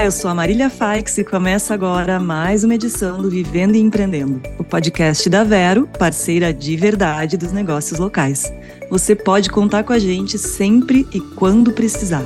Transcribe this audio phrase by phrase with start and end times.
[0.00, 3.80] Olá, eu sou a Marília Faix e começa agora mais uma edição do Vivendo e
[3.80, 8.50] Empreendendo, o podcast da Vero, parceira de verdade dos negócios locais.
[8.88, 12.24] Você pode contar com a gente sempre e quando precisar.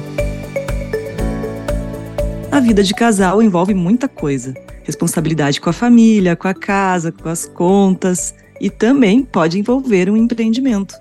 [2.48, 4.54] A vida de casal envolve muita coisa:
[4.84, 10.16] responsabilidade com a família, com a casa, com as contas e também pode envolver um
[10.16, 10.94] empreendimento.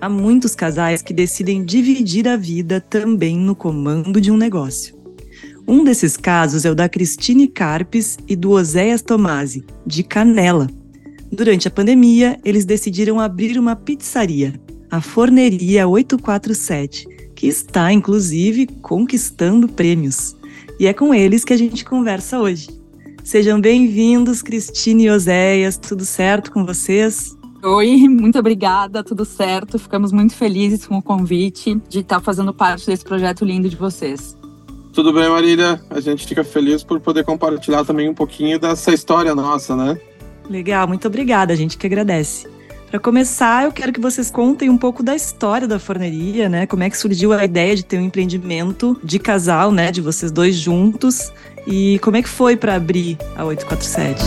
[0.00, 4.93] Há muitos casais que decidem dividir a vida também no comando de um negócio.
[5.66, 10.68] Um desses casos é o da Cristine Carpes e do Oséias Tomasi, de Canela.
[11.32, 14.60] Durante a pandemia, eles decidiram abrir uma pizzaria,
[14.90, 20.36] a Forneria 847, que está, inclusive, conquistando prêmios.
[20.78, 22.68] E é com eles que a gente conversa hoje.
[23.24, 25.78] Sejam bem-vindos, Cristine e Oséias.
[25.78, 27.34] Tudo certo com vocês?
[27.62, 29.78] Oi, muito obrigada, tudo certo.
[29.78, 34.36] Ficamos muito felizes com o convite de estar fazendo parte desse projeto lindo de vocês.
[34.94, 35.82] Tudo bem, Marília?
[35.90, 39.98] A gente fica feliz por poder compartilhar também um pouquinho dessa história nossa, né?
[40.48, 42.46] Legal, muito obrigada, a gente que agradece.
[42.88, 46.64] Para começar, eu quero que vocês contem um pouco da história da forneria, né?
[46.64, 49.90] Como é que surgiu a ideia de ter um empreendimento de casal, né?
[49.90, 51.32] De vocês dois juntos.
[51.66, 54.22] E como é que foi para abrir a 847?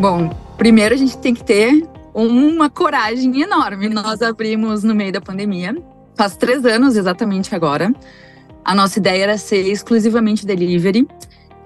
[0.00, 1.86] Bom, primeiro a gente tem que ter
[2.24, 3.88] uma coragem enorme.
[3.90, 5.76] Nós abrimos no meio da pandemia,
[6.14, 7.92] faz três anos exatamente agora.
[8.64, 11.06] A nossa ideia era ser exclusivamente delivery.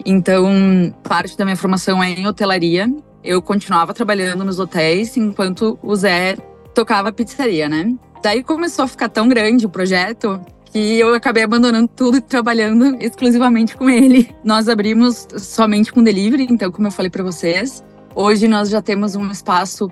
[0.04, 2.92] Então, parte da minha formação é em hotelaria.
[3.22, 6.36] Eu continuava trabalhando nos hotéis enquanto o Zé
[6.74, 7.94] tocava pizzaria, né?
[8.22, 12.96] Daí começou a ficar tão grande o projeto que eu acabei abandonando tudo e trabalhando
[13.00, 14.34] exclusivamente com ele.
[14.42, 19.16] Nós abrimos somente com delivery, então, como eu falei para vocês, hoje nós já temos
[19.16, 19.90] um espaço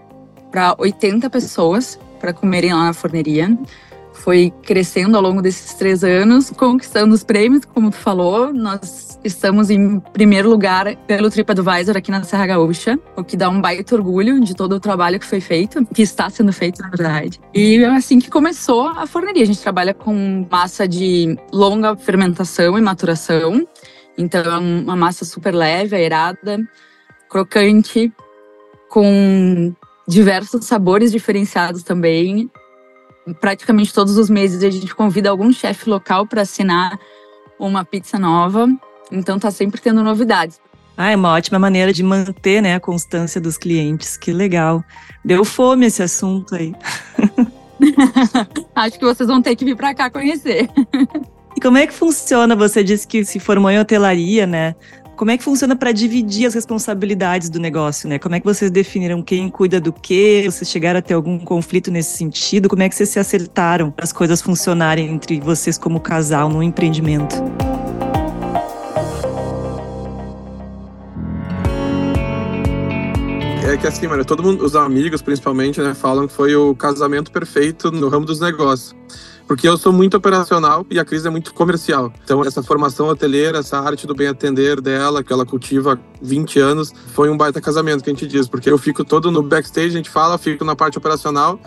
[0.50, 3.56] para 80 pessoas para comerem lá na forneria.
[4.12, 8.53] Foi crescendo ao longo desses três anos, conquistando os prêmios, como tu falou.
[8.53, 13.60] Nós estamos em primeiro lugar pelo TripAdvisor aqui na Serra Gaúcha, o que dá um
[13.60, 17.41] baita orgulho de todo o trabalho que foi feito, que está sendo feito, na verdade.
[17.54, 19.44] E é assim que começou a forneria.
[19.44, 23.66] A gente trabalha com massa de longa fermentação e maturação.
[24.16, 26.58] Então, é uma massa super leve, aerada,
[27.31, 28.12] crocante,
[28.88, 29.72] com
[30.08, 32.50] diversos sabores diferenciados também.
[33.41, 36.98] Praticamente todos os meses a gente convida algum chefe local para assinar
[37.58, 38.66] uma pizza nova.
[39.12, 40.58] Então tá sempre tendo novidades.
[40.96, 44.16] Ah, é uma ótima maneira de manter né, a constância dos clientes.
[44.16, 44.82] Que legal.
[45.24, 46.75] Deu fome esse assunto aí.
[48.75, 50.69] Acho que vocês vão ter que vir para cá conhecer.
[51.56, 52.56] E como é que funciona?
[52.56, 54.75] Você disse que se formou em hotelaria, né?
[55.19, 58.21] Como é que funciona para dividir as responsabilidades do negócio, né?
[58.21, 60.45] Como é que vocês definiram quem cuida do quê?
[60.47, 62.69] Vocês chegaram a ter algum conflito nesse sentido?
[62.69, 66.62] Como é que vocês se acertaram para as coisas funcionarem entre vocês como casal no
[66.62, 67.34] empreendimento?
[73.69, 77.33] É que assim, mano, todo mundo, os amigos principalmente, né, falam que foi o casamento
[77.33, 78.95] perfeito no ramo dos negócios
[79.48, 82.12] porque eu sou muito operacional e a Cris é muito comercial.
[82.22, 86.60] Então, essa formação hoteleira, essa arte do bem atender dela, que ela cultiva há 20
[86.60, 89.88] anos, foi um baita casamento que a gente diz, porque eu fico todo no backstage,
[89.88, 91.58] a gente fala, fico na parte operacional,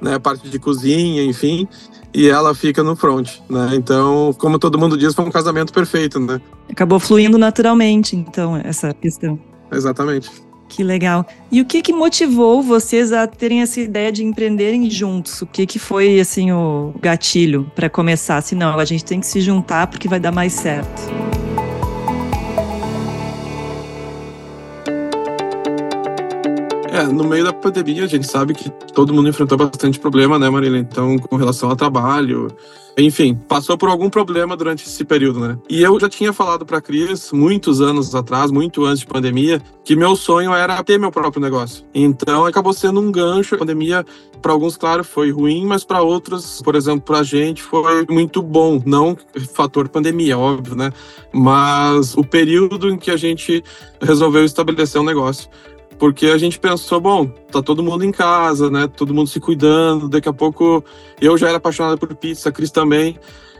[0.00, 1.68] né, parte de cozinha, enfim,
[2.14, 3.72] e ela fica no front, né?
[3.74, 6.40] Então, como todo mundo diz, foi um casamento perfeito, né?
[6.70, 9.38] Acabou fluindo naturalmente, então, essa questão.
[9.70, 10.30] Exatamente.
[10.68, 11.26] Que legal.
[11.50, 15.42] E o que que motivou vocês a terem essa ideia de empreenderem juntos?
[15.42, 18.36] O que que foi assim o gatilho para começar?
[18.36, 21.25] Assim, não, a gente tem que se juntar porque vai dar mais certo.
[26.96, 30.48] É, no meio da pandemia, a gente sabe que todo mundo enfrentou bastante problema, né,
[30.48, 30.78] Marília?
[30.78, 32.48] Então, com relação ao trabalho,
[32.96, 35.58] enfim, passou por algum problema durante esse período, né?
[35.68, 39.94] E eu já tinha falado para Cris muitos anos atrás, muito antes de pandemia, que
[39.94, 41.84] meu sonho era ter meu próprio negócio.
[41.94, 43.56] Então, acabou sendo um gancho.
[43.56, 44.02] A pandemia,
[44.40, 48.40] para alguns, claro, foi ruim, mas para outros, por exemplo, para a gente, foi muito
[48.40, 48.82] bom.
[48.86, 49.14] Não
[49.52, 50.90] fator pandemia, óbvio, né?
[51.30, 53.62] Mas o período em que a gente
[54.00, 55.50] resolveu estabelecer um negócio
[55.98, 58.86] porque a gente pensou, bom, tá todo mundo em casa, né?
[58.86, 60.08] Todo mundo se cuidando.
[60.08, 60.84] Daqui a pouco
[61.20, 63.18] eu já era apaixonado por pizza, a Cris também.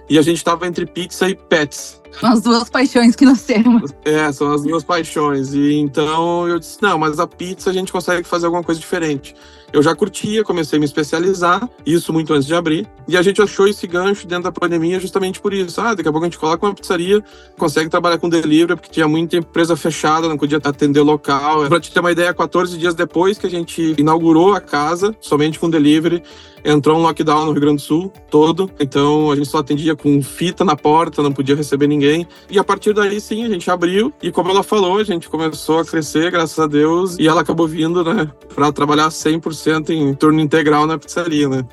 [0.09, 2.01] E a gente tava entre pizza e pets.
[2.13, 3.93] São as duas paixões que nós temos.
[4.05, 5.53] É, são as duas paixões.
[5.53, 9.35] E então eu disse: não, mas a pizza a gente consegue fazer alguma coisa diferente.
[9.73, 12.89] Eu já curtia, comecei a me especializar, isso muito antes de abrir.
[13.09, 15.81] E a gente achou esse gancho dentro da pandemia justamente por isso.
[15.81, 17.23] Ah, daqui a pouco a gente coloca uma pizzaria,
[17.59, 21.67] consegue trabalhar com delivery, porque tinha muita empresa fechada, não podia atender local.
[21.67, 25.59] Pra te ter uma ideia, 14 dias depois que a gente inaugurou a casa, somente
[25.59, 26.23] com delivery,
[26.65, 30.21] entrou um lockdown no Rio Grande do Sul todo, então a gente só atendia com
[30.23, 32.06] fita na porta, não podia receber ninguém.
[32.51, 35.81] E a partir daí, sim, a gente abriu e como ela falou, a gente começou
[35.81, 40.41] a crescer, graças a Deus, e ela acabou vindo, né, para trabalhar 100% em turno
[40.41, 41.65] integral na pizzaria, né.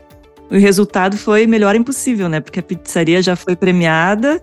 [0.51, 2.39] O resultado foi melhor impossível, né?
[2.39, 4.41] Porque a pizzaria já foi premiada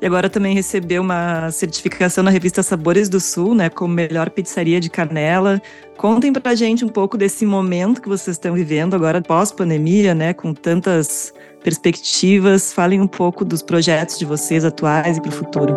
[0.00, 4.80] e agora também recebeu uma certificação na revista Sabores do Sul, né, como melhor pizzaria
[4.80, 5.60] de Canela.
[5.96, 10.52] Contem pra gente um pouco desse momento que vocês estão vivendo agora pós-pandemia, né, com
[10.52, 11.32] tantas
[11.66, 12.72] perspectivas.
[12.72, 15.74] Falem um pouco dos projetos de vocês atuais e para o futuro.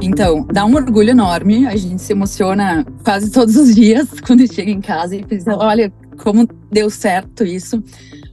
[0.00, 1.66] Então, dá um orgulho enorme.
[1.66, 5.92] A gente se emociona quase todos os dias quando chega em casa e pensa: olha,
[6.16, 7.82] como deu certo isso.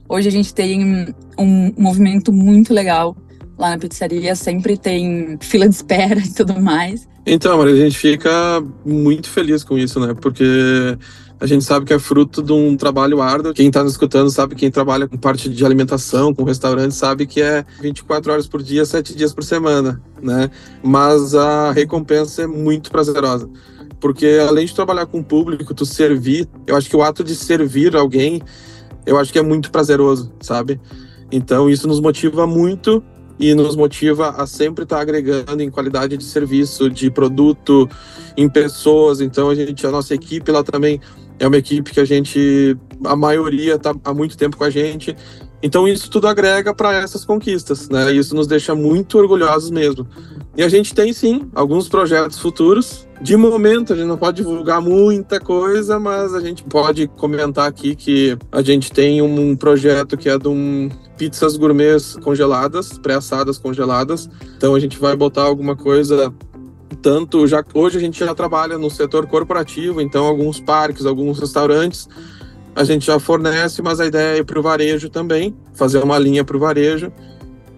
[0.08, 3.16] Hoje a gente tem um movimento muito legal
[3.58, 7.08] lá na pizzaria, sempre tem fila de espera e tudo mais.
[7.26, 8.30] Então, Maria, a gente fica
[8.84, 10.14] muito feliz com isso, né?
[10.14, 10.44] Porque
[11.40, 13.54] a gente sabe que é fruto de um trabalho árduo.
[13.54, 17.40] Quem está nos escutando sabe, quem trabalha com parte de alimentação, com restaurante, sabe que
[17.40, 20.50] é 24 horas por dia, 7 dias por semana, né?
[20.82, 23.48] Mas a recompensa é muito prazerosa
[24.04, 27.34] porque além de trabalhar com o público, tu servir, eu acho que o ato de
[27.34, 28.42] servir alguém,
[29.06, 30.78] eu acho que é muito prazeroso, sabe?
[31.32, 33.02] Então isso nos motiva muito
[33.38, 37.88] e nos motiva a sempre estar agregando em qualidade de serviço, de produto,
[38.36, 39.20] em pessoas.
[39.20, 41.00] Então a gente, a nossa equipe lá também
[41.38, 45.16] é uma equipe que a gente, a maioria está há muito tempo com a gente.
[45.64, 48.12] Então isso tudo agrega para essas conquistas, né?
[48.12, 50.06] Isso nos deixa muito orgulhosos mesmo.
[50.54, 53.08] E a gente tem sim alguns projetos futuros.
[53.22, 57.96] De momento a gente não pode divulgar muita coisa, mas a gente pode comentar aqui
[57.96, 64.28] que a gente tem um projeto que é de um pizzas gourmets congeladas, pré-assadas congeladas.
[64.58, 66.30] Então a gente vai botar alguma coisa
[67.00, 72.06] tanto já hoje a gente já trabalha no setor corporativo, então alguns parques, alguns restaurantes
[72.74, 76.18] a gente já fornece, mas a ideia é ir para o varejo também, fazer uma
[76.18, 77.12] linha para o varejo.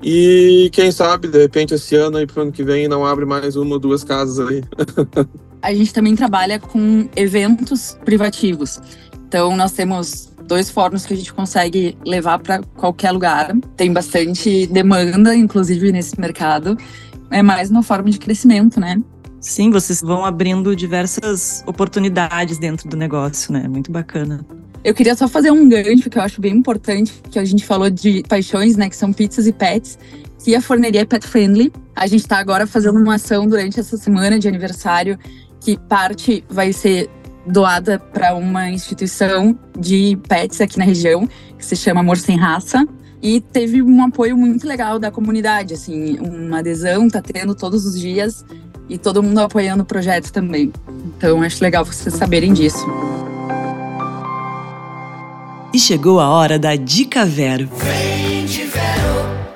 [0.03, 3.25] E quem sabe, de repente, esse ano e para o ano que vem não abre
[3.25, 4.63] mais uma ou duas casas aí.
[5.63, 8.81] a gente também trabalha com eventos privativos.
[9.27, 13.53] Então, nós temos dois fornos que a gente consegue levar para qualquer lugar.
[13.77, 16.77] Tem bastante demanda, inclusive, nesse mercado.
[17.31, 19.03] É mais uma forma de crescimento, né?
[19.41, 23.67] Sim, vocês vão abrindo diversas oportunidades dentro do negócio, né?
[23.69, 24.45] Muito bacana.
[24.87, 27.91] Eu queria só fazer um gancho que eu acho bem importante, que a gente falou
[27.91, 29.99] de paixões, né, que são pizzas e pets,
[30.39, 31.73] que a forneria é pet friendly.
[31.97, 35.19] A gente está agora fazendo uma ação durante essa semana de aniversário,
[35.61, 37.11] que parte vai ser
[37.45, 41.29] doada para uma instituição de pets aqui na região,
[41.59, 42.87] que se chama Amor Sem Raça.
[43.21, 47.99] E teve um apoio muito legal da comunidade, assim, uma adesão, tá tendo todos os
[47.99, 48.45] dias
[48.89, 50.73] e todo mundo apoiando o projeto também.
[51.07, 52.87] Então, acho legal vocês saberem disso.
[55.73, 57.69] E chegou a hora da Dica Vero.
[57.69, 58.07] Vero.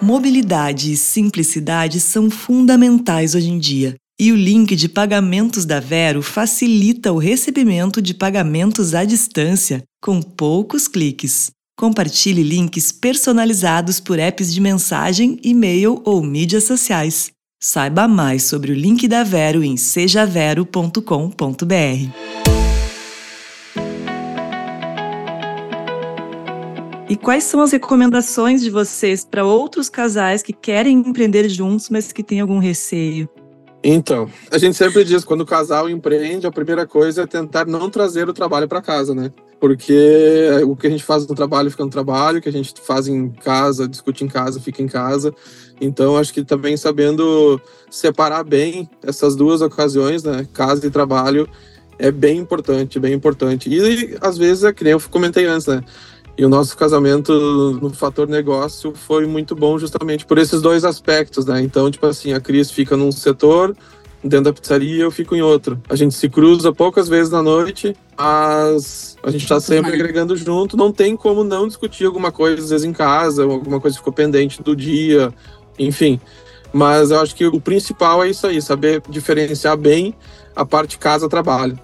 [0.03, 3.95] Mobilidade e simplicidade são fundamentais hoje em dia.
[4.19, 10.21] E o link de pagamentos da Vero facilita o recebimento de pagamentos à distância, com
[10.21, 11.51] poucos cliques.
[11.79, 17.31] Compartilhe links personalizados por apps de mensagem, e-mail ou mídias sociais.
[17.63, 22.40] Saiba mais sobre o link da Vero em sejavero.com.br.
[27.11, 32.13] E quais são as recomendações de vocês para outros casais que querem empreender juntos, mas
[32.13, 33.29] que têm algum receio?
[33.83, 37.91] Então, a gente sempre diz quando o casal empreende, a primeira coisa é tentar não
[37.91, 39.33] trazer o trabalho para casa, né?
[39.59, 42.75] Porque o que a gente faz no trabalho fica no trabalho, o que a gente
[42.81, 45.35] faz em casa, discute em casa, fica em casa.
[45.81, 50.47] Então, acho que também sabendo separar bem essas duas ocasiões, né?
[50.53, 51.49] Casa e trabalho,
[51.99, 53.69] é bem importante, bem importante.
[53.69, 55.83] E às vezes é que nem eu comentei antes, né?
[56.41, 61.45] E o nosso casamento no fator negócio foi muito bom justamente por esses dois aspectos,
[61.45, 61.61] né?
[61.61, 63.77] Então, tipo assim, a Cris fica num setor,
[64.25, 65.79] dentro da pizzaria eu fico em outro.
[65.87, 70.79] A gente se cruza poucas vezes na noite, mas a gente está sempre agregando junto.
[70.79, 74.63] Não tem como não discutir alguma coisa, às vezes em casa, alguma coisa ficou pendente
[74.63, 75.35] do dia,
[75.79, 76.19] enfim.
[76.73, 80.15] Mas eu acho que o principal é isso aí, saber diferenciar bem
[80.57, 81.79] a parte casa-trabalho.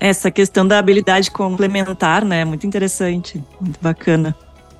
[0.00, 2.44] Essa questão da habilidade complementar, né?
[2.44, 4.36] Muito interessante, muito bacana.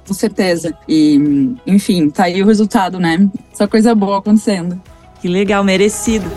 [0.07, 0.75] Com certeza.
[0.89, 3.29] E, enfim, tá aí o resultado, né?
[3.53, 4.81] Só coisa boa acontecendo.
[5.21, 6.31] Que legal, merecido.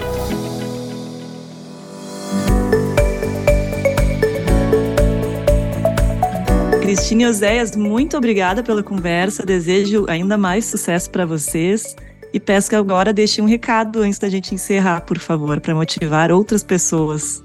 [6.81, 9.45] Cristina e Oséias, muito obrigada pela conversa.
[9.45, 11.95] Desejo ainda mais sucesso para vocês.
[12.33, 16.31] E peço que agora deixe um recado antes da gente encerrar, por favor, para motivar
[16.31, 17.41] outras pessoas.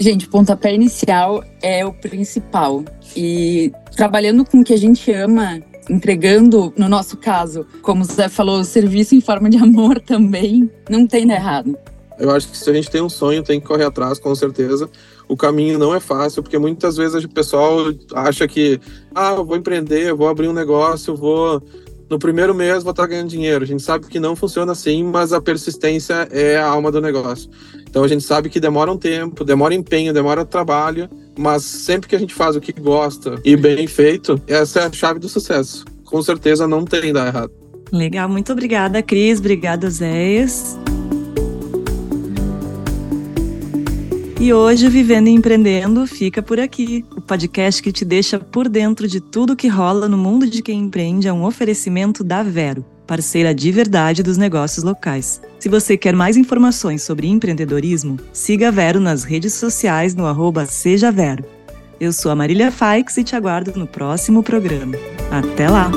[0.00, 2.82] Gente, o pontapé inicial é o principal.
[3.14, 8.30] E trabalhando com o que a gente ama, entregando, no nosso caso, como o Zé
[8.30, 11.78] falou, serviço em forma de amor também, não tem nada errado.
[12.18, 14.88] Eu acho que se a gente tem um sonho, tem que correr atrás, com certeza.
[15.28, 18.80] O caminho não é fácil, porque muitas vezes o pessoal acha que,
[19.14, 21.62] ah, eu vou empreender, vou abrir um negócio, vou
[22.10, 23.62] no primeiro mês vou estar ganhando dinheiro.
[23.62, 27.48] A gente sabe que não funciona assim, mas a persistência é a alma do negócio.
[27.88, 32.16] Então a gente sabe que demora um tempo, demora empenho, demora trabalho, mas sempre que
[32.16, 35.84] a gente faz o que gosta e bem feito, essa é a chave do sucesso.
[36.04, 37.52] Com certeza não tem dar errado.
[37.92, 39.38] Legal, muito obrigada, Cris.
[39.38, 40.76] Obrigada, Zéias.
[44.40, 47.04] E hoje Vivendo e Empreendendo fica por aqui.
[47.14, 50.80] O podcast que te deixa por dentro de tudo que rola no mundo de quem
[50.80, 55.42] empreende é um oferecimento da Vero, parceira de verdade dos negócios locais.
[55.58, 60.64] Se você quer mais informações sobre empreendedorismo, siga a Vero nas redes sociais no arroba
[60.64, 61.44] Seja Vero.
[62.00, 64.96] Eu sou a Marília Faix e te aguardo no próximo programa.
[65.30, 65.90] Até lá!